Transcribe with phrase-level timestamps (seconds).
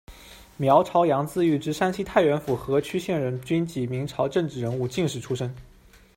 [0.57, 5.55] 苗朝阳，字遇之，山西太原府河曲县人，军籍，明朝政治人物、进士出身。